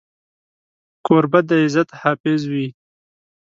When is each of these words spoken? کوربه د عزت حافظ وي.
کوربه 1.05 1.39
د 1.47 1.49
عزت 1.63 1.89
حافظ 2.01 2.41
وي. 2.51 2.67